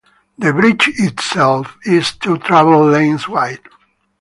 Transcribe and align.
The 0.35 0.51
bridge 0.51 0.89
itself 0.99 1.77
is 1.85 2.13
two 2.13 2.39
travel 2.39 2.83
lanes 2.87 3.27
wide. 3.29 3.59